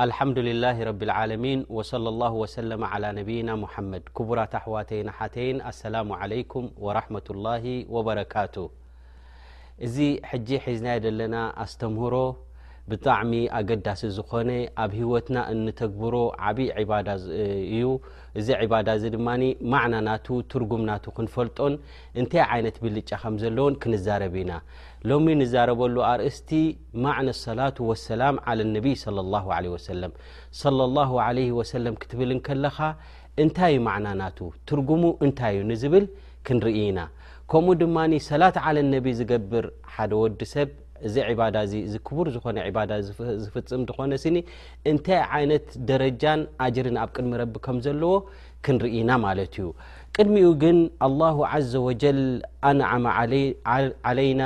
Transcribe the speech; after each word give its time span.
الحمدلله 0.00 0.82
رب 0.90 1.02
العالمين 1.02 1.66
وصلى 1.68 2.08
الله 2.08 2.32
وسلم 2.32 2.84
على 2.84 3.08
نيا 3.12 3.54
محمد 3.64 4.02
كبرة 4.16 4.48
احواتي 4.60 5.04
تي 5.34 5.50
السلام 5.68 6.08
عليكم 6.12 6.62
ورحمة 6.84 7.26
الله 7.34 7.64
وبركاته 7.94 8.64
እዚ 9.86 9.96
حج 10.30 10.48
حزናي 10.64 10.98
دلና 11.04 11.34
استمهر 11.64 12.14
ብጣዕሚ 12.90 13.32
ኣገዳሲ 13.58 14.00
ዝኾነ 14.16 14.48
ኣብ 14.82 14.92
ሂወትና 15.00 15.36
እንተግብሮ 15.52 16.14
ዓብዪ 16.46 16.66
ዕባዳ 16.82 17.08
እዩ 17.74 17.86
እዚ 18.40 18.48
ዕባዳ 18.64 18.88
እዚ 18.98 19.04
ድማኒ 19.14 19.42
ማዕና 19.72 19.94
ናቱ 20.08 20.26
ትርጉምናቱ 20.52 21.04
ክንፈልጦን 21.18 21.74
እንታይ 22.20 22.42
ዓይነት 22.54 22.76
ብልጫ 22.84 23.10
ከም 23.22 23.34
ዘለዎን 23.42 23.74
ክንዛረብ 23.84 24.34
ኢና 24.42 24.52
ሎሚ 25.10 25.26
ንዛረበሉ 25.40 25.96
ኣርእስቲ 26.10 26.50
ማዕነ 27.06 27.28
ሰላት 27.44 27.78
ወሰላም 27.90 28.36
ዓለ 28.50 28.58
ነቢይ 28.74 28.96
ለ 29.16 29.26
ላሁ 29.36 29.46
ለ 29.64 29.68
ወሰለም 29.76 30.12
ለ 30.78 30.82
ላሁ 30.98 31.12
ለ 31.38 31.48
ወሰለም 31.60 31.94
ክትብልንከለኻ 32.02 32.78
እንታይዩ 33.42 33.78
ማዕና 33.88 34.06
ናቱ 34.22 34.38
ትርጉሙ 34.70 35.02
እንታይ 35.26 35.54
እዩ 35.60 35.64
ንዝብል 35.72 36.06
ክንርኢ 36.46 36.78
ኢና 36.90 37.00
ከምኡ 37.52 37.70
ድማኒ 37.84 38.12
ሰላት 38.30 38.56
ዓለ 38.66 38.76
ነቢ 38.94 39.06
ዝገብር 39.20 39.66
ሓደ 39.94 40.12
ወዲ 40.22 40.40
ሰብ 40.54 40.68
እዚ 41.06 41.16
ዕባዳ 41.30 41.56
እዚ 41.66 41.74
ዝክቡር 41.92 42.26
ዝኾነ 42.34 42.58
ባዳ 42.76 42.90
ዝፍፅም 43.44 43.82
ዝኾነ 43.88 44.12
ስኒ 44.24 44.36
እንታይ 44.90 45.20
ዓይነት 45.36 45.66
ደረጃን 45.88 46.40
ኣጅርን 46.64 46.96
ኣብ 47.04 47.08
ቅድሚ 47.16 47.32
ረቢ 47.42 47.54
ከም 47.64 47.76
ዘለዎ 47.86 48.12
ክንርኢና 48.64 49.10
ማለት 49.26 49.52
እዩ 49.60 49.66
ቅድሚኡ 50.16 50.48
ግን 50.62 50.78
ኣላሁ 51.06 51.36
ዓዘ 51.52 51.72
ወጀል 51.88 52.20
ኣንዓማ 52.70 53.06
ዓለይና 54.10 54.42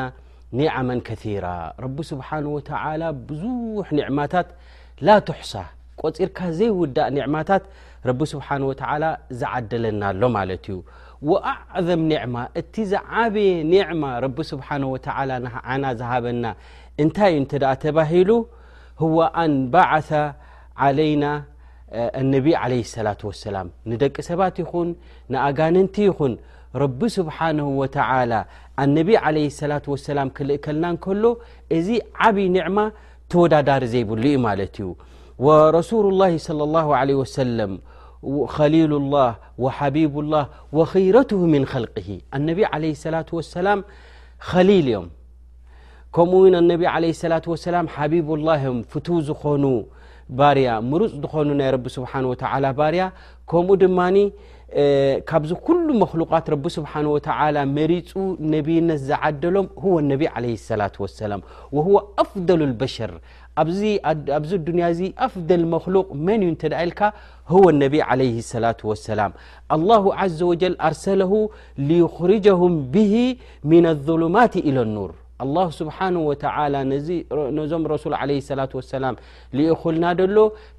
ኒዓማን 0.60 1.00
ከራ 1.08 1.46
ረቢ 1.84 1.96
ስብሓን 2.12 2.44
ወተዓላ 2.56 3.02
ብዙሕ 3.30 3.88
ኒዕማታት 3.98 4.48
ላ 5.06 5.18
ትሕሳ 5.30 5.52
ቆፂርካ 6.02 6.38
ዘይውዳእ 6.58 7.10
ኒዕማታት 7.16 7.64
ረቢ 8.08 8.20
ስብሓን 8.34 8.62
ወተላ 8.70 9.04
ዝዓደለናኣሎ 9.38 10.22
ማለት 10.38 10.64
እዩ 10.70 10.76
وኣዕظም 11.30 12.00
ኒዕማ 12.10 12.36
እቲ 12.60 12.74
ዚ 12.90 12.94
ዓብየ 13.20 13.48
ኒዕማ 13.72 14.02
ረቢ 14.24 14.38
ስብሓه 14.50 14.82
ዓና 15.74 15.84
ዝሃበና 16.00 16.44
እንታይ 17.04 17.30
እዩ 17.34 17.38
እንተ 17.40 17.52
ተባሂሉ 17.84 18.30
هو 19.02 19.16
ኣን 19.42 19.52
ባዓث 19.72 20.08
ዓለይና 20.86 21.24
ነቢ 22.34 22.46
عለ 22.62 22.72
ሰላة 22.94 23.20
وሰላ 23.30 23.56
ንደቂ 23.90 24.16
ሰባት 24.30 24.56
ይኹን 24.62 24.88
ንኣጋንንቲ 25.32 25.96
ይኹን 26.10 26.32
ረቢ 26.82 27.00
ስብሓه 27.16 27.60
ኣነቢ 28.82 29.10
ለ 29.34 29.38
ላة 29.70 29.84
وሰላ 29.92 30.18
ክልእ 30.36 30.56
ከልና 30.64 30.84
ከሎ 31.04 31.24
እዚ 31.76 31.88
ዓብይ 32.26 32.46
ኒዕማ 32.56 32.78
ተወዳዳሪ 33.32 33.82
ዘይብሉ 33.92 34.22
እዩ 34.30 34.36
ማለት 34.48 34.74
እዩ 34.82 34.88
ረሱሉ 35.76 36.02
لላه 36.16 36.28
صى 36.46 36.62
الله 36.68 36.84
ه 37.00 37.02
وሰለም 37.20 37.72
ليل 38.58 38.92
الله 39.02 39.30
وحبيب 39.62 40.12
الله 40.22 40.44
وخيرته 40.76 41.40
من 41.54 41.62
خلقه 41.74 42.08
ان 42.36 42.48
عليه 42.72 42.92
اللة 43.06 43.26
وسلم 43.38 43.78
ليل 44.68 44.74
እዮم 44.86 45.04
كኡ 46.16 46.30
عله 46.94 47.10
الة 47.26 47.44
وس 47.52 47.64
بيب 48.12 48.28
الله 48.38 48.62
ف 48.92 48.94
ዝኾኑ 49.28 49.64
ያ 50.68 50.72
ሩፅ 51.02 51.14
ዝኾኑ 51.24 51.48
ና 51.60 51.62
ر 51.74 51.76
سنه 51.96 52.24
ول 52.32 52.66
بርያ 52.78 53.02
ከم 53.50 53.66
ድማ 53.82 53.98
ካብዚ 55.28 55.50
كل 55.68 55.86
مخلوقت 56.02 56.44
ر 56.54 56.56
سبنه 56.74 57.10
ولى 57.42 57.60
መرፁ 57.76 58.10
نነት 58.52 59.00
ዘعደሎም 59.10 59.66
هو 59.82 59.92
انب 60.04 60.22
عليه 60.34 60.54
للة 60.70 60.96
وسلم 61.04 61.40
وهو 61.76 61.96
أفضل 62.24 62.58
البشر 62.68 63.10
ኣብዚ 63.60 64.50
ዱንያ 64.66 64.84
እዚ 64.94 65.00
ኣፍደል 65.26 65.62
መክሉቅ 65.74 66.06
መን 66.26 66.40
እዩ 66.44 66.48
እንተደ 66.52 66.72
ኢልካ 66.86 67.00
هወ 67.52 67.64
ነቢ 67.82 67.94
ለ 68.20 68.24
ሰላة 68.52 68.80
وሰላም 68.90 69.32
لላሁ 69.80 70.04
ዓዘ 70.22 70.38
ወጀል 70.50 70.74
ኣርሰለሁ 70.88 71.32
لዩኽርጀهም 71.90 72.74
ብሂ 72.94 73.14
ምና 73.70 73.84
ظሉማት 74.08 74.54
ኢለ 74.68 74.78
ኑር 74.96 75.12
ላ 75.54 75.58
ስብሓه 75.78 76.14
ወተ 76.30 76.42
ነዞም 77.58 77.82
ረሱል 77.94 78.14
ለ 78.30 78.36
ሰላة 78.50 78.70
ወሰላም 78.80 79.14
ሊእኮልና 79.58 80.04
ደሎ 80.20 80.36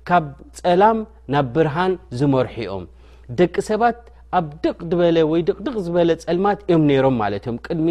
ካብ 0.10 0.26
ፀላም 0.60 0.98
ናብ 1.36 1.48
ብርሃን 1.56 1.94
ዝመርሑኦም 2.20 2.86
ደቂ 3.40 3.56
ሰባት 3.72 3.98
ኣብ 4.38 4.46
ድቕ 4.64 4.78
ዝበለ 4.90 5.18
ወይ 5.32 5.42
ድድቕ 5.48 5.74
ዝበለ 5.86 6.10
ጸልማት 6.24 6.60
እዮም 6.70 6.84
ነይሮም 6.90 7.16
ማለት 7.22 7.44
እዮም 7.46 7.58
ቅድሚ 7.66 7.88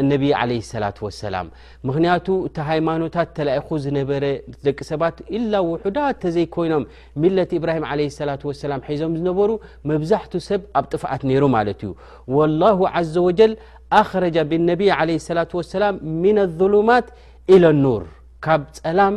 ኣነቢ 0.00 0.22
ዓለ 0.40 0.50
ሰላة 0.72 0.96
ወሰላም 1.06 1.46
ምክንያቱ 1.88 2.26
እቲ 2.48 2.56
ሃይማኖታት 2.70 3.28
ተላኢኹ 3.36 3.68
ዝነበረ 3.84 4.24
ደቂ 4.66 4.78
ሰባት 4.90 5.16
ኢላ 5.36 5.52
ውሑዳት 5.70 6.16
ተዘይኮይኖም 6.24 6.84
ሚለት 7.22 7.52
ኢብራሂም 7.58 7.86
ለ 8.00 8.08
ሰላ 8.18 8.30
ወሰላም 8.50 8.84
ሒዞም 8.88 9.14
ዝነበሩ 9.20 9.50
መብዛሕት 9.92 10.34
ሰብ 10.48 10.62
ኣብ 10.80 10.86
ጥፍዓት 10.94 11.24
ነይሩ 11.30 11.44
ማለት 11.56 11.82
እዩ 11.86 11.92
ወላሁ 12.38 12.78
ዓዘ 12.94 13.14
ወጀል 13.28 13.54
ኣክረጃ 14.02 14.36
ብነቢይ 14.52 14.92
ለ 15.10 15.18
ሰላ 15.30 15.42
ወሰላም 15.60 15.96
ምና 16.22 16.36
ኣظሉማት 16.48 17.08
ኢላ 17.56 17.64
ኑር 17.84 18.04
ካብ 18.46 18.64
ፀላም 18.80 19.16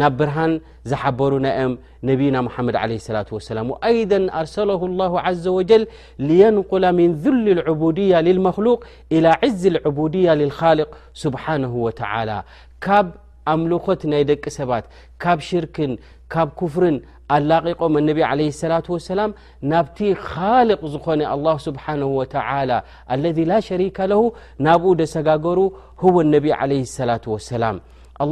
نب 0.00 0.16
برهان 0.16 0.52
زحبرا 0.90 1.38
نم 1.44 1.72
نبينا 2.08 2.40
محمد 2.46 2.76
عليه 2.82 2.96
الصلة 3.02 3.26
والسلام 3.32 3.66
وأيضا 3.72 4.20
أرسله 4.40 4.80
الله 4.86 5.12
عز 5.26 5.46
وجل 5.56 5.84
لينقل 6.28 6.84
من 6.98 7.08
ذل 7.24 7.46
العبودية 7.56 8.16
للمخلوق 8.26 8.80
إلى 9.12 9.28
عز 9.44 9.62
العبودية 9.72 10.32
للخالق 10.40 10.88
سبحانه 11.24 11.72
وتعالى 11.86 12.38
كب 12.84 13.06
املقت 13.52 14.02
ني 14.12 14.22
دቂ 14.30 14.44
سبت 14.58 14.84
كب 15.22 15.38
شرك 15.48 15.76
كب 16.32 16.48
كفر 16.60 16.84
اللاققم 17.34 17.94
النبي 18.02 18.22
عليه 18.32 18.48
الصلة 18.54 18.82
والسلام 18.94 19.30
نبت 19.72 20.00
خالق 20.32 20.80
زن 20.92 21.20
الله 21.36 21.56
سبحانه 21.68 22.06
وتعالى 22.20 22.78
الذي 23.16 23.44
لا 23.52 23.58
شريك 23.68 23.98
له 24.12 24.20
نبو 24.68 24.88
دسጋقر 25.00 25.58
هو 26.04 26.14
النبي 26.26 26.52
عليه 26.60 26.80
الصلة 26.90 27.20
والسلام 27.34 27.76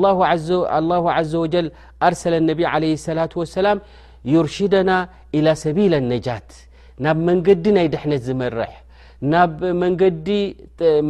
ላه 0.02 1.04
ዘ 1.30 1.32
ወጀል 1.44 1.66
ኣርሰለ 2.08 2.34
ነቢ 2.50 2.60
ለ 2.82 2.84
ላة 3.18 3.32
وሰላ 3.40 3.66
ዩርሽዳና 4.34 4.90
ኢላى 5.38 5.52
ሰቢል 5.64 5.94
ነጃት 6.12 6.48
ናብ 7.04 7.16
መንገዲ 7.28 7.64
ናይ 7.76 7.86
ድሕነት 7.94 8.22
ዝመርሕ 8.28 8.72
ናብ 9.32 9.54
መንገዲ 9.82 10.28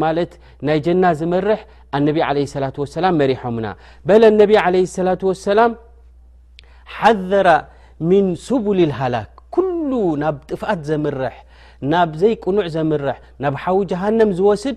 ማለት 0.03 0.33
ናይ 0.67 0.79
ጀና 0.87 1.05
ዝመርሕ 1.21 1.61
አነቢ 1.99 2.17
عለ 2.29 2.37
ላة 2.65 2.77
وሰላ 2.83 3.05
መሪሖምና 3.21 3.67
በል 4.09 4.23
ኣነብ 4.31 4.51
عለ 4.65 4.75
ላة 5.09 5.23
وሰላም 5.31 5.73
ሓዘረ 6.97 7.49
ምን 8.11 8.27
ስብል 8.49 8.81
ሃላክ 9.01 9.31
ኩሉ 9.55 9.91
ናብ 10.23 10.37
ጥፋት 10.51 10.81
ዘምርሕ 10.91 11.37
ናብ 11.93 12.11
ዘይ 12.21 12.35
ቅኑዕ 12.45 12.67
ዘምርሕ 12.77 13.17
ናብ 13.43 13.55
ሓዊ 13.63 13.77
ጀሃንም 13.91 14.31
ዝወስድ 14.39 14.77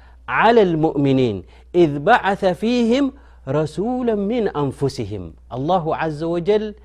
على 0.27 0.61
المؤمنين 0.61 1.43
إذ 1.75 1.99
بعث 1.99 2.45
فيهم 2.45 3.13
رسولا 3.47 4.15
من 4.15 4.47
انفسهم 4.47 5.33
الله 5.53 5.95
عز 5.95 6.23
وجل 6.23 6.75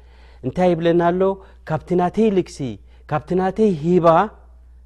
انت 0.44 0.58
يبلناله 0.58 1.38
كابتناتي 1.66 2.30
لكسي 2.30 2.78
كابتناتي 3.08 3.98
هبا 3.98 4.30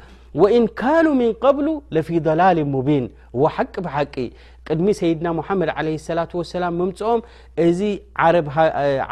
ወኢን 0.42 0.64
ካኑ 0.80 1.06
ምንቀብሉ 1.20 1.68
ለፊ 1.94 2.08
ላል 2.40 2.58
ሙቢን 2.72 3.04
ወሓቂ 3.42 3.74
ብሓቂ 3.86 4.14
ቅድሚ 4.72 4.88
ሰይድና 4.98 5.26
ሙሓመድ 5.38 5.70
ለ 5.86 5.92
ሰላ 6.06 6.20
ሰላም 6.50 6.74
ምምፅኦም 6.80 7.20
እዚ 7.66 7.78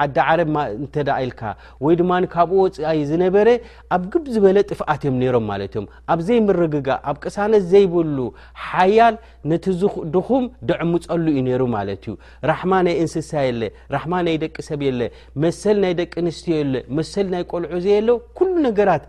ዓዳ 0.02 0.16
ዓረብ 0.32 0.48
እንተዳ 0.80 1.08
ኢልካ 1.24 1.40
ወይ 1.84 1.94
ድማ 2.00 2.12
ካብኡ 2.34 2.60
ፅይ 2.76 3.00
ዝነበረ 3.10 3.48
ኣብ 3.96 4.02
ግብ 4.12 4.24
ዝበለ 4.34 4.58
ጥፍኣት 4.70 5.02
እዮም 5.06 5.16
ነይሮም 5.22 5.44
ማለት 5.52 5.72
እዮም 5.76 5.86
ኣብዘይምርግጋ 6.14 6.88
ኣብ 7.12 7.16
ቅሳነት 7.24 7.64
ዘይብሉ 7.72 8.18
ሓያል 8.68 9.16
ነቲ 9.52 9.64
ድኹም 10.16 10.44
ደዕምፀሉ 10.70 11.24
እዩ 11.34 11.38
ነይሩ 11.48 11.62
ማለት 11.76 12.02
እዩ 12.08 12.14
ራሕማ 12.52 12.72
ናይ 12.88 12.96
እንስሳ 13.04 13.32
የለ 13.48 13.62
ራማ 13.96 14.12
ናይ 14.28 14.36
ደቂ 14.44 14.56
ሰብ 14.68 14.82
የለ 14.88 15.02
መሰል 15.44 15.78
ናይ 15.86 15.94
ደቂ 16.02 16.12
ኣንስትዮ 16.24 16.54
የሎ 16.62 16.70
መሰል 17.00 17.26
ናይ 17.36 17.44
ቆልዑ 17.52 17.74
ዘየሎ 17.88 18.08
ኩሉ 18.40 18.54
ነገራት 18.68 19.04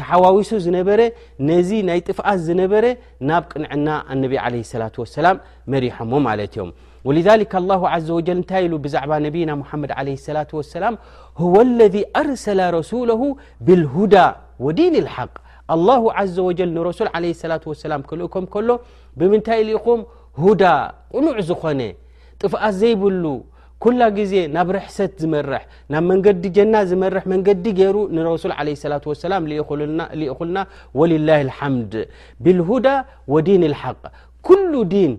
ተሓዋውሱ 0.00 0.50
ዝነበረ 0.64 1.00
ነዚ 1.48 1.70
ናይ 1.88 2.00
ጥፍኣስ 2.08 2.40
ዝነበረ 2.48 2.84
ናብ 3.28 3.42
ቅንዕና 3.52 3.88
ኣነቢ 4.12 4.32
ለ 4.52 4.54
ሰላة 4.72 4.94
وሰላም 5.02 5.36
መሪሖዎ 5.72 6.12
ማለት 6.28 6.52
እዮም 6.56 6.70
ወلذሊ 7.08 7.40
ه 7.82 7.96
ዘ 8.06 8.08
ወጀል 8.18 8.36
እንታይ 8.40 8.62
ኢሉ 8.66 8.74
ብዛዕባ 8.84 9.12
ነብና 9.26 9.50
ሙሓመድ 9.62 9.90
ለ 10.06 10.08
ሰላة 10.28 10.50
وሰላም 10.58 10.94
هወ 11.40 11.54
اለذ 11.68 11.96
ኣርሰለ 12.20 12.60
ረሱለሁ 12.78 13.20
ብاልሁዳ 13.66 14.14
ወዲን 14.66 14.94
لሓق 15.06 15.34
لله 15.78 16.02
ዘ 16.34 16.36
ወጀል 16.48 16.70
ንረሱል 16.76 17.08
ለ 17.24 17.24
ላة 17.52 17.64
وሰላም 17.72 18.00
ክልእም 18.08 18.44
ከሎ 18.54 18.68
ብምንታይ 19.18 19.60
ሉ 19.66 19.68
ኢኹም 19.78 20.00
ሁዳ 20.42 20.62
ቅኑዕ 21.12 21.34
ዝኮነ 21.48 21.80
ጥፍኣስ 22.40 22.74
ዘይብሉ 22.80 23.24
كل 23.84 23.98
ዜ 24.30 24.34
نب 24.56 24.68
رحست 24.78 25.14
زمرح 25.22 25.62
نب 25.92 26.02
مند 26.10 26.44
جن 26.56 26.74
زمرح 26.90 27.22
منዲ 27.32 27.48
ر 27.94 27.96
نرسول 28.16 28.52
عليه 28.60 28.74
اللة 28.86 29.04
والسلم 29.10 29.42
لخلنا 30.30 30.62
ولله 31.00 31.38
الحمد 31.48 31.92
بالهدى 32.44 32.96
ودين 33.34 33.62
الحق 33.70 34.02
كل 34.48 34.72
دين 34.96 35.12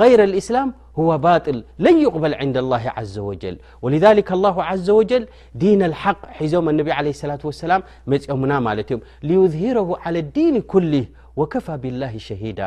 غير 0.00 0.18
الإسلام 0.28 0.68
هو 1.00 1.10
باطل 1.28 1.56
لن 1.84 1.96
يقبل 2.06 2.32
عند 2.42 2.56
الله 2.64 2.84
عز 2.98 3.16
وجل 3.28 3.56
ولذلك 3.84 4.28
الله 4.36 4.56
عز 4.70 4.88
وجل 4.98 5.22
دين 5.64 5.80
الحق 5.90 6.20
حዞم 6.38 6.66
النبي 6.74 6.92
عليه 6.98 7.12
الصلة 7.16 7.42
والسلام 7.48 7.80
مئمن 8.12 8.50
يم 8.90 9.00
ليظهره 9.30 9.88
على 10.04 10.18
الدين 10.24 10.54
كله 10.72 11.04
ወከፋ 11.40 11.66
ብላህ 11.82 12.12
ሸሂዳ 12.26 12.60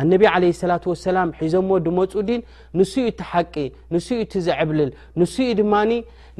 ኣነቢ 0.00 0.22
ዓለ 0.34 0.44
ስላት 0.62 0.84
ወሰላም 0.92 1.28
ሒዞ 1.42 1.54
ሞ 1.68 1.78
ድመፁኡ 1.86 2.20
ድን 2.28 2.40
ንሱኡ 2.78 3.04
እት 3.10 3.20
ሓቂ 3.30 3.54
ንሱኡ 3.94 4.18
እት 4.24 4.32
ዘዕብልል 4.46 4.90
ንስኡ 5.20 5.48
ድማኒ 5.60 5.90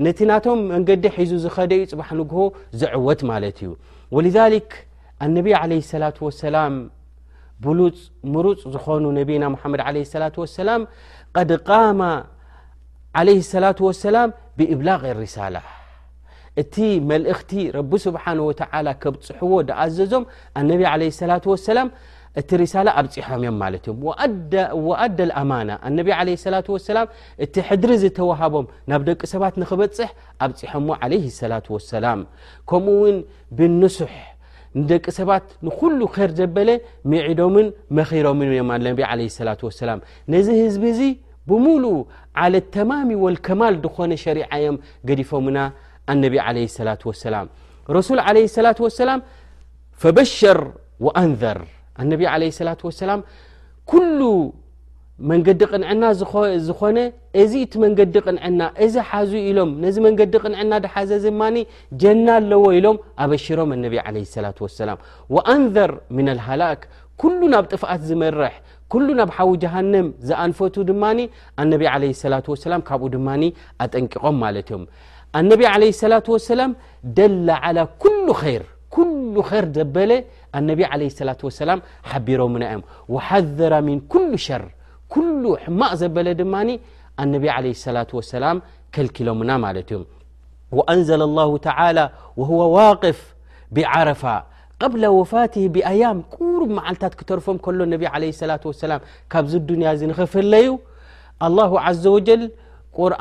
ነቲ 0.07 0.19
ናቶም 0.31 0.61
መንገዲ 0.73 1.05
ሒዙ 1.17 1.33
ዝኸደ 1.45 1.73
ዩ 1.81 1.83
ፅባሕ 1.93 2.09
ንግሆ 2.21 2.39
ዘዕወት 2.83 3.21
ማለት 3.31 3.57
እዩ 3.65 3.71
ወልዛሊክ 4.17 4.71
ኣነቢዪ 5.27 5.55
ዓለ 5.63 5.73
ስላት 5.93 6.17
ወሰላም 6.27 6.75
ብሉፅ 7.65 7.99
ምሩፅ 8.35 8.61
ዝኾኑ 8.75 9.05
ነቢና 9.21 9.43
ሙሓመድ 9.57 9.81
ዓለ 9.89 9.97
ስላት 10.15 10.35
ወሰላም 10.43 10.83
ቀድ 11.39 11.53
ቃማ 11.69 12.01
ዓለ 13.21 13.29
ሰላት 13.53 13.79
ወሰላም 13.91 14.29
ብእብላغ 14.59 15.03
የሪሳላ 15.11 15.55
እቲ 16.61 16.77
መልእኽቲ 17.11 17.51
ረቢ 17.77 17.93
ስብሓን 18.07 18.39
ወተዓላ 18.49 18.89
ከብፅሑዎ 19.03 19.53
ድኣዘዞም 19.69 20.25
ኣነቢ 20.61 20.81
ለ 21.01 21.11
ላት 21.31 21.45
ወሰላም 21.53 21.89
እቲ 22.41 22.51
ሪሳላ 22.61 22.89
ኣብፂሖም 23.01 23.41
እዮም 23.45 23.57
ማለት 23.63 23.83
እዮም 23.87 23.99
ወኣዳ 24.09 24.53
ኣልኣማና 25.05 25.71
ኣነቢ 25.89 26.09
ለ 26.29 26.35
ስላ 26.45 26.57
ሰላም 26.91 27.09
እቲ 27.45 27.55
ሕድሪ 27.69 27.93
ዝተወሃቦም 28.03 28.67
ናብ 28.91 29.03
ደቂ 29.09 29.21
ሰባት 29.33 29.55
ንክበፅሕ 29.63 30.11
ኣብፂሖምዎ 30.47 30.95
ዓለ 31.05 31.13
ሰላት 31.41 31.67
ወሰላም 31.75 32.21
ከምኡ 32.73 32.95
ውን 33.03 33.19
ብንስሕ 33.59 34.15
ንደቂ 34.81 35.05
ሰባት 35.21 35.47
ንኩሉ 35.67 35.99
ኸር 36.15 36.31
ዘበለ 36.41 36.69
ሚዒዶምን 37.13 37.67
መኺሮምን 37.99 38.51
እዮም 38.55 38.71
ነቢ 38.89 39.01
ለ 39.21 39.29
ስላ 39.39 39.51
ወሰላም 39.69 39.99
ነዚ 40.35 40.47
ህዝብ 40.63 40.85
እዙ 40.93 41.01
ብሙሉእ 41.51 41.99
ዓለት 42.45 42.67
ተማሚ 42.77 43.09
ወልከማል 43.25 43.75
ድኾነ 43.85 44.13
ሸሪዓእዮም 44.25 44.77
ገዲፎምና 45.09 45.59
ነቢ 46.25 46.35
ሰላ 46.79 46.91
ሰላ 47.25 47.37
ረሱል 47.97 48.19
ለሰላ 48.37 48.67
ሰላ 49.03 49.11
ፈበሽር 50.03 50.59
ወኣንዘር 51.07 51.59
ኣነቢ 52.03 52.23
ለ 52.43 52.49
ላ 52.69 52.73
ወሰላም 52.89 53.21
ኩሉ 53.93 54.19
መንገዲ 55.31 55.61
ቕንዕና 55.73 56.05
ዝኾነ 56.69 56.99
እዚ 57.41 57.53
እቲ 57.65 57.73
መንገዲ 57.85 58.15
ቕንዕና 58.27 58.61
እዚ 58.85 58.95
ሓዙ 59.11 59.33
ኢሎም 59.49 59.71
ነዚ 59.83 59.97
መንገዲ 60.07 60.35
ቅንዕና 60.45 60.73
ድሓዘ 60.85 61.11
ዝማኒ 61.27 61.57
ጀና 62.03 62.27
ኣለዎ 62.41 62.65
ኢሎም 62.79 62.97
ኣበሽሮም 63.25 63.73
ኣነቢ 63.77 63.95
ለ 64.17 64.23
ስላ 64.35 64.49
ወሰላም 64.67 64.99
ወኣንዘር 65.37 65.93
ምና 66.19 66.29
ኣልሃላክ 66.35 66.81
ኩሉ 67.23 67.41
ናብ 67.55 67.65
ጥፍኣት 67.73 68.03
ዝመርሕ 68.11 68.55
ኩሉ 68.95 69.07
ናብ 69.21 69.31
ሓዊ 69.37 69.51
ጃሃንም 69.65 70.09
ዝኣንፈቱ 70.29 70.75
ድማኒ 70.91 71.19
ኣነቢ 71.65 71.83
ለ 72.05 72.13
ስላ 72.23 72.35
ወሰላም 72.55 72.85
ካብኡ 72.91 73.09
ድማኒ 73.17 73.43
ኣጠንቂቖም 73.87 74.39
ማለት 74.45 74.71
እዮም 74.73 74.85
እነብ 75.39 75.61
عه 75.73 75.79
لة 76.13 76.27
وسላም 76.35 76.73
ደل 77.19 77.49
على 77.63 77.83
ር 79.61 79.67
ዘበለ 79.77 80.11
ነቢ 80.69 80.81
ة 81.17 81.41
وسላ 81.49 81.71
ሓቢሮምና 82.11 82.63
እዮም 82.73 82.83
وሓذረ 83.15 83.73
ምن 83.89 83.99
كل 84.13 84.33
ሸር 84.47 84.63
ሕማቅ 85.65 85.93
ዘበለ 86.01 86.27
ድማ 86.41 86.55
ነቢ 87.35 87.45
ة 87.57 88.11
وسላ 88.19 88.45
ከልኪሎምና 88.95 89.51
ማለ 89.65 89.77
እ 89.97 89.99
وንዘ 90.79 91.09
الله 91.29 91.49
لى 91.97 92.05
هو 92.51 92.61
ዋقፍ 92.79 93.19
ብዓረፋ 93.77 94.23
قብل 94.83 95.03
وፋት 95.21 95.55
ብኣያም 95.75 96.19
قሩ 96.37 96.59
መዓልታት 96.77 97.13
ክተርፎም 97.21 97.57
ከሎ 97.65 97.81
ة 98.15 98.23
وسላ 98.71 98.93
ካብዚ 99.33 99.53
ዱንያ 99.71 99.89
ንኸፈለዩ 100.11 100.69
لله 101.51 101.71
ዘ 102.03 102.05
وጀል 102.17 102.43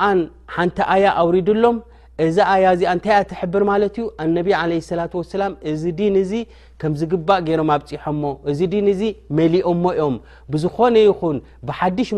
ርን 0.02 0.20
ሓንቲ 0.56 0.78
ኣያ 0.94 1.04
ኣውሪድሎም 1.22 1.78
እዚ 2.24 2.38
ኣያ 2.54 2.66
እዚኣ 2.76 2.90
እንታይ 2.96 3.14
እኣ 3.20 3.26
ትሕብር 3.30 3.64
ማለት 3.70 3.96
እዩ 4.00 4.06
ኣነቢ 4.24 4.48
ለ 4.72 4.76
ስላ 4.88 5.02
ወሰላም 5.20 5.52
እዚ 5.72 5.84
ዲን 6.00 6.16
እዚ 6.22 6.32
ከም 6.82 6.94
ዝግባእ 7.00 7.40
ገይሮም 7.48 7.70
ኣብፂሖሞ 7.76 8.24
እዚ 8.52 8.60
ዲን 8.74 8.86
እዚ 8.94 9.02
መሊኦሞ 9.38 9.84
እዮም 9.96 10.16
ብዝኾነ 10.54 10.96
ይኹን 11.08 11.38
ብሓድሽ 11.68 12.10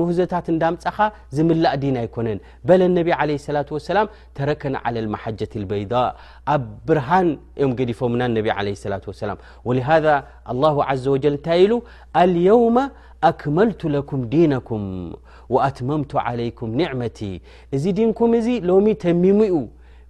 ምህዘታት 0.00 0.46
እንዳምፀኻ 0.54 0.98
ዝምላእ 1.38 1.74
ዲን 1.84 1.96
ኣይኮነን 2.02 2.38
በል 2.70 2.82
ኣነብ 2.88 3.08
ለ 3.30 3.38
ስላ 3.46 3.58
ወሰላም 3.78 4.08
ተረከን 4.38 4.76
ዓለ 4.84 4.96
ልመሓጀት 5.06 5.52
ልበይضእ 5.62 5.98
ኣብ 6.56 6.64
ብርሃን 6.88 7.28
እዮም 7.58 7.74
ገዲፎምና 7.80 8.22
ነቢ 8.38 8.48
ለ 8.68 8.76
ሰላ 8.86 8.94
ወሰላም 9.12 9.40
ወሊሃ 9.70 9.88
ላ 10.06 10.64
ዓዘ 10.90 11.04
ወጀል 11.16 11.36
እንታይ 11.38 11.60
ኢሉ 11.66 11.74
ልየውመ 12.36 12.76
أክመلቱ 13.30 13.80
لكም 13.96 14.20
ዲينኩም 14.32 14.84
وአትمምቱ 15.54 16.10
علይكም 16.26 16.68
نعمቲ 16.80 17.18
እዚ 17.76 17.84
ዲንኩም 17.98 18.30
እዚ 18.38 18.48
ሎሚ 18.68 18.86
ተሚሙኡ 19.04 19.54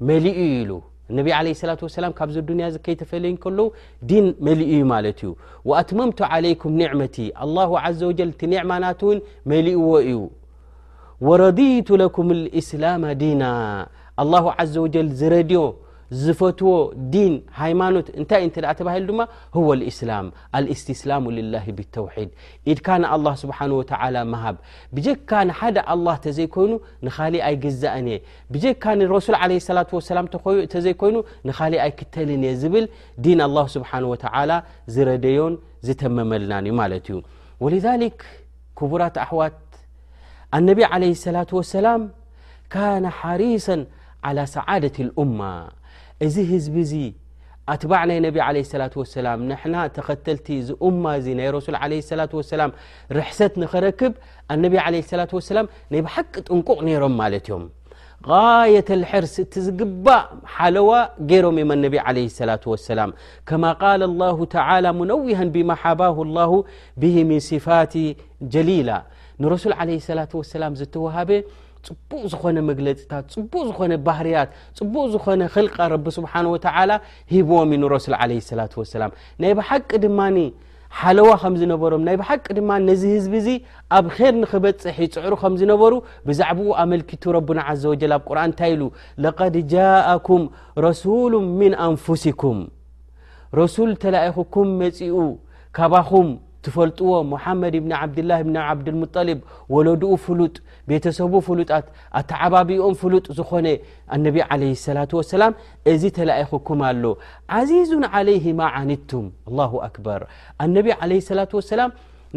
መሊኡ 0.09 0.37
ኢሉ 0.59 0.71
ነቢ 1.17 1.27
عليه 1.39 1.55
لة 1.71 1.81
وسላም 1.87 2.13
ካብዚ 2.19 2.37
ዱንያ 2.49 2.65
ከይተፈለይ 2.85 3.33
ከሎ 3.45 3.59
ዲን 4.11 4.27
መሊኡ 4.47 4.71
ማለት 4.93 5.19
እዩ 5.25 5.31
وአትመምቱ 5.69 6.19
علይكም 6.35 6.73
ኒعመቲ 6.83 7.17
الله 7.45 7.71
عز 7.85 8.01
وج 8.09 8.21
ቲ 8.41 8.43
ኒዕማ 8.53 8.71
ና 8.83 8.87
እውን 9.03 9.19
መلእዎ 9.51 9.85
እዩ 10.11 10.19
وረضቱ 11.27 11.89
لكም 12.03 12.27
الإسلم 12.39 13.03
ዲيና 13.23 13.43
لله 14.27 14.45
ዘ 14.73 14.75
وجل 14.85 15.07
ዝረድዮ 15.21 15.61
ዝፈትዎ 16.23 16.75
ዲን 17.13 17.33
ሃይማኖት 17.61 18.07
እንታይ 18.21 18.43
እንተ 18.47 18.57
ተባሂል 18.79 19.05
ድማ 19.09 19.21
ወ 19.69 19.73
እስላም 19.91 20.27
እስትስላም 20.75 21.23
ላه 21.55 21.67
ብاተውሒድ 21.79 22.31
ኢድካን 22.73 23.03
ኣ 23.13 23.35
ስብሓን 23.43 23.73
መሃብ 24.33 24.57
ብጀካ 24.97 25.31
ንሓደ 25.51 25.77
ኣل 25.93 26.07
ተዘይኮይኑ 26.25 26.73
ንኻሊእ 27.07 27.43
ኣይግዛእን 27.49 28.09
እየ 28.15 28.19
ብጀካ 28.55 28.85
ንረሱል 29.01 29.37
ለ 29.53 29.61
ላ 29.79 29.83
ላም 30.19 30.27
ተዩ 30.35 30.47
ተዘይኮይኑ 30.75 31.17
ንኻሊእ 31.49 31.81
ኣይክተልን 31.87 32.43
እየ 32.51 32.55
ዝብል 32.63 32.87
ዲን 33.25 33.41
ስብሓን 33.77 34.05
ዝረደዮን 34.95 35.55
ዝተመመልና 35.87 36.53
እዩማለት 36.65 37.07
እዩ 37.13 37.17
ወክ 37.67 38.21
ክቡራት 38.79 39.17
ኣሕዋት 39.25 39.57
ኣነቢ 40.57 40.81
ለ 41.03 41.07
ሰላة 41.27 41.51
ወሰላም 41.59 42.03
ካነ 42.73 43.05
ሓሪሳ 43.21 43.67
ሰዓድት 44.55 44.97
ልእማ 45.09 45.41
እዚ 46.27 46.37
ህዝب 46.53 46.77
ዚ 46.91 46.95
ኣትባዕ 47.73 48.03
ናይ 48.11 48.19
ነብ 48.27 48.37
عليه 48.49 48.63
لሰلة 48.67 48.95
وسላ 49.03 49.27
ንሕና 49.51 49.75
ተኸተلቲ 49.97 50.47
ዚ 50.67 50.71
እማ 50.89 51.05
ዚ 51.25 51.27
ናይ 51.39 51.49
رሱل 51.57 51.75
عليه 51.83 52.01
سلة 52.11 52.33
وسላ 52.39 52.61
ርሕሰት 53.19 53.53
ንኽረክብ 53.63 54.13
اነብ 54.55 54.75
عليه 54.87 55.03
سلة 55.13 55.31
وسላ 55.39 55.59
ናይ 55.93 56.01
ብሓቂ 56.07 56.35
ጥንقቕ 56.49 56.79
ነይሮም 56.89 57.15
ማለ 57.21 57.35
ዮም 57.49 57.65
غاية 58.31 58.89
الحርስ 58.99 59.35
እቲ 59.45 59.55
ዝግባእ 59.67 60.23
ሓلዋ 60.55 60.91
ገይሮም 61.31 61.57
اነቢ 61.77 61.95
عليه 62.09 62.27
السلة 62.33 62.65
وسላم 62.73 63.11
ከማا 63.49 63.71
قل 63.83 64.01
الله 64.11 64.37
تعلى 64.57 64.89
منዊها 65.01 65.43
بمሓባه 65.55 66.17
الله 66.27 66.51
ብه 67.01 67.17
من 67.31 67.39
صፋاት 67.51 67.95
ጀሊላ 68.53 68.91
ንرሱል 69.43 69.73
عليه 69.81 69.99
سلة 70.09 70.31
وسላ 70.41 70.63
زتወሃበ 70.81 71.31
ጽቡቅ 71.89 72.23
ዝኾነ 72.33 72.59
መግለፅታት 72.71 73.27
ፅቡቅ 73.35 73.63
ዝኾነ 73.69 73.93
ባህርያት 74.07 74.49
ፅቡቕ 74.79 75.03
ዝኾነ 75.15 75.41
ክልቃ 75.55 75.77
ረቢ 75.95 76.07
ስብሓን 76.19 76.47
ወተዓላ 76.55 76.91
ሂብዎም 77.35 77.71
ዩኑረሱል 77.77 78.15
ዓለ 78.23 78.31
ሰላት 78.53 78.73
ወሰላም 78.81 79.13
ናይ 79.43 79.53
ብሓቂ 79.59 79.91
ድማኒ 80.05 80.39
ሓለዋ 80.99 81.31
ከም 81.41 81.55
ዝነበሮም 81.61 82.03
ናይ 82.07 82.17
ብሓቂ 82.21 82.45
ድማ 82.59 82.71
ነዚ 82.89 83.03
ህዝቢ 83.15 83.35
እዚ 83.41 83.49
ኣብ 83.97 84.07
ኼር 84.17 84.35
ንክበፅሒ 84.43 84.95
ይፅዕሩ 85.07 85.33
ከም 85.43 85.55
ዝነበሩ 85.61 85.93
ብዛዕባኡ 86.29 86.71
ኣመልኪቱ 86.83 87.25
ረብና 87.37 87.59
ዓዘወጀል 87.71 88.13
ኣብ 88.17 88.23
ቁርን 88.29 88.47
እንታይ 88.51 88.71
ኢሉ 88.77 88.83
ለቐድ 89.25 89.57
ጃእኩም 89.73 90.45
ረሱሉ 90.87 91.33
ምን 91.61 91.75
ኣንፍስኩም 91.89 92.61
ረሱል 93.61 93.93
ተላኢኹኩም 94.05 94.69
መፅኡ 94.83 95.15
ካባኹም 95.79 96.29
ትፈልጥዎ 96.69 97.11
ሙሓመድ 97.33 97.75
ብኒ 97.85 97.93
ዓብድላሂ 98.05 98.41
ብኒ 98.49 98.57
ዓብድልሙጠሊብ 98.71 99.39
ወለድኡ 99.75 100.13
ፍሉጥ 100.25 100.55
ቤተሰቡ 100.91 101.33
ፍሉጣት 101.49 101.87
ኣተዓባቢኦም 102.21 102.95
ፍሉጥ 103.03 103.25
ዝኾነ 103.39 103.67
ኣነቢ 104.17 104.37
ለ 104.63 104.71
ስላ 104.87 104.99
ወሰላም 105.21 105.53
እዚ 105.93 106.03
ተላኢክኩም 106.19 106.83
ኣሎ 106.91 107.05
ዓዚዙን 107.59 108.05
ዓለይሂማ 108.19 108.61
ዓኒድቱም 108.81 109.27
ኣላሁ 109.51 109.73
ኣክበር 109.89 110.23
ኣነቢ 110.67 110.89
ለ 111.13 111.21
ስላ 111.31 111.41
ወሰላም 111.61 111.91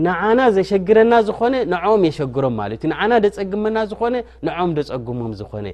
ንዓና 0.04 0.40
ዘሸግረና 0.56 1.14
ዝኾነ 1.28 1.56
ንዐኦም 1.72 2.04
የሸግሮም 2.08 2.54
ማለት 2.60 2.82
እዩ 2.84 2.90
ንዓና 2.92 3.12
ዘጸግመና 3.26 3.78
ዝኾነ 3.92 4.14
ንዖኦም 4.48 4.70
ደጸግሞም 4.78 5.34
ዝኾነ 5.40 5.66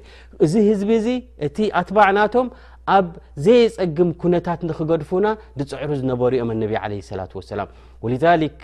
እዚ 0.46 0.52
ህዝቢ 0.70 0.90
እዙ 1.00 1.06
እቲ 1.48 1.58
ኣትባዕናቶም 1.80 2.48
ኣብ 2.96 3.06
ዘየጸግም 3.46 4.10
ኩነታት 4.22 4.60
ንክገድፉና 4.70 5.26
ድፅዕሩ 5.60 5.90
ዝነበሩ 6.02 6.32
እዮም 6.38 6.52
ኣነቢ 6.56 6.72
ለ 6.90 6.94
ስላት 7.10 7.32
ወሰላም 7.38 7.68
ወሊዛሊክ 8.04 8.58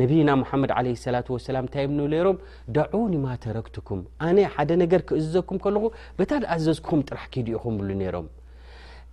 ነቢና 0.00 0.30
ሙሓመድ 0.42 0.70
ዓለ 0.78 0.86
ሰላት 1.04 1.26
ወሰላም 1.34 1.64
እንታይ 1.66 1.84
ን 1.96 2.04
ነይሮም 2.14 2.36
ዳዑኒማ 2.76 3.26
ተረክትኩም 3.44 4.00
ኣነ 4.28 4.38
ሓደ 4.54 4.70
ነገር 4.82 5.02
ክእዝዘኩም 5.08 5.58
ከልኹ 5.64 5.84
ብታ 6.18 6.30
ድኣዘዝኩኹም 6.42 7.02
ጥራሕኪድኢኹም 7.08 7.74
ይብሉ 7.80 7.90
ነይሮም 8.02 8.26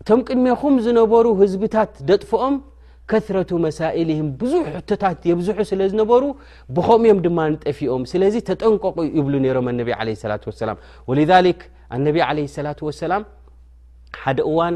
እቶም 0.01 0.22
ቅድሜኹም 0.29 0.75
ዝነበሩ 0.86 1.25
ህዝብታት 1.41 1.91
ደጥፍኦም 2.12 2.55
ከስረቱ 3.12 3.51
መሳኤሊህም 3.65 4.27
ብዙሕ 4.41 4.63
ህቶታት 4.77 5.22
የብዙሑ 5.29 5.58
ስለ 5.72 5.81
ዝነበሩ 5.91 6.24
ብኸምኡእዮም 6.75 7.20
ድማ 7.25 7.39
ንጠፊኦም 7.55 8.03
ስለዚ 8.12 8.36
ተጠንቀቁ 8.50 8.98
ይብሉ 9.17 9.34
ነይሮም 9.46 9.67
ኣነቢ 9.72 9.91
ለ 10.10 10.13
ሰላት 10.24 10.46
ወሰላም 10.50 10.77
ወልሊክ 11.12 11.62
ኣነቢዪ 11.98 12.24
ዓለ 12.29 12.39
ሰላት 12.58 12.79
ወሰላም 12.89 13.24
ሓደ 14.24 14.39
እዋን 14.51 14.75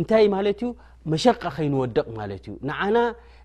እንታይ 0.00 0.26
ማለት 0.36 0.58
እዩ 0.64 0.68
መሸቃ 1.12 1.42
ኸይንወደቕ 1.56 2.06
ማለት 2.20 2.42
እዩ 2.48 2.54
ንዓና 2.68 2.96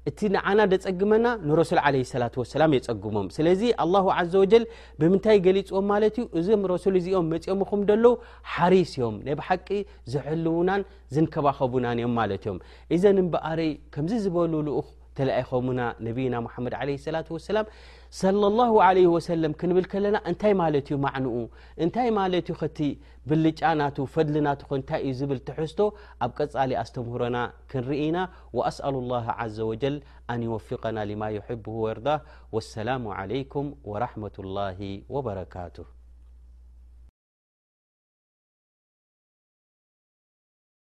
እቲ 0.09 0.19
ንዓና 0.35 0.59
ደጸግመና 0.73 1.25
ንሮሱል 1.47 1.79
ዓለ 1.85 1.95
ስላት 2.11 2.35
ወሰላም 2.41 2.73
የጸግሞም 2.77 3.27
ስለዚ 3.37 3.61
ኣላሁ 3.83 4.05
ዓዘ 4.17 4.31
ወጀል 4.43 4.63
ብምንታይ 5.01 5.37
ገሊፅዎም 5.45 5.85
ማለት 5.93 6.15
እዩ 6.21 6.25
እዞም 6.41 6.61
ረሱል 6.73 6.95
እዚኦም 6.99 7.27
መፂኦም 7.33 7.61
ኹም 7.71 7.81
ደሎዉ 7.89 8.05
ሓሪስ 8.53 8.93
እዮም 8.97 9.17
ነይ 9.27 9.35
ብሓቂ 9.41 9.67
ዝሕልውናን 10.13 10.83
ዝንከባኸቡናን 11.15 11.99
እዮም 12.03 12.15
ማለት 12.21 12.41
እዮም 12.47 12.59
እዘን 12.97 13.19
እምበኣርይ 13.23 13.71
ከምዚ 13.97 14.13
ዝበሉሉኹ 14.25 14.79
ተኣይኸምና 15.19 15.81
ነብና 16.05 16.35
ሐመድ 16.53 16.73
ለ 16.89 17.15
ላ 17.15 17.21
ሰላም 17.47 17.65
ለ 18.41 18.61
ለ 18.97 19.03
ወሰለም 19.15 19.53
ክንብል 19.61 19.85
ከለና 19.91 20.17
እንታይ 20.31 20.53
ማለት 20.61 20.87
እዩ 20.91 20.97
ማዕንኡ 21.05 21.35
እንታይ 21.83 22.09
ማለት 22.19 22.47
ዩ 22.51 22.55
ከቲ 22.61 22.79
ብልጫ 23.31 23.61
ናቱ 23.81 23.97
ፈድሊ 24.13 24.35
ና 24.47 24.55
እንታይ 24.79 25.01
እዩ 25.09 25.15
ዝብል 25.19 25.41
ትሕዝቶ 25.49 25.79
ኣብ 26.25 26.31
ቀጻሊ 26.39 26.71
ኣስተምህሮና 26.83 27.37
ክንርኢና 27.73 28.17
ወኣስአሉ 28.59 28.95
ላ 29.11 29.21
ዘ 29.59 29.69
ወጀል 29.73 29.95
ኣን 30.33 30.43
ወፍቀና 30.55 30.99
ማ 31.23 31.31
ይሕብ 31.37 31.67
ወይርዳህ 31.83 32.23
ወሰላሙ 32.57 33.05
ለይኩም 33.31 33.69
ወረመة 33.91 34.37
ላ 34.57 34.67
ወበረካቱሁ 35.15 35.87